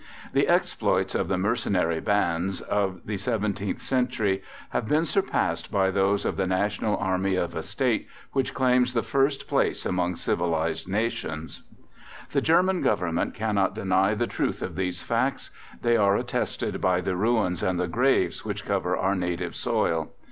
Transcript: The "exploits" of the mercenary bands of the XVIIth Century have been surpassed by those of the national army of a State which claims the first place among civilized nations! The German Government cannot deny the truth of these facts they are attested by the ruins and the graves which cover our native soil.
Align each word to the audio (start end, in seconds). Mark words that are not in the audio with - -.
The 0.33 0.47
"exploits" 0.47 1.13
of 1.13 1.27
the 1.27 1.37
mercenary 1.37 1.99
bands 1.99 2.59
of 2.61 3.05
the 3.05 3.17
XVIIth 3.17 3.79
Century 3.81 4.41
have 4.71 4.87
been 4.87 5.05
surpassed 5.05 5.71
by 5.71 5.91
those 5.91 6.25
of 6.25 6.37
the 6.37 6.47
national 6.47 6.97
army 6.97 7.35
of 7.35 7.53
a 7.53 7.61
State 7.61 8.07
which 8.33 8.55
claims 8.55 8.95
the 8.95 9.03
first 9.03 9.47
place 9.47 9.85
among 9.85 10.15
civilized 10.15 10.87
nations! 10.89 11.61
The 12.31 12.41
German 12.41 12.81
Government 12.81 13.35
cannot 13.35 13.75
deny 13.75 14.15
the 14.15 14.25
truth 14.25 14.63
of 14.63 14.75
these 14.75 15.03
facts 15.03 15.51
they 15.83 15.95
are 15.97 16.15
attested 16.17 16.81
by 16.81 16.99
the 16.99 17.15
ruins 17.15 17.61
and 17.61 17.79
the 17.79 17.85
graves 17.87 18.43
which 18.43 18.65
cover 18.65 18.97
our 18.97 19.13
native 19.13 19.53
soil. 19.55 20.13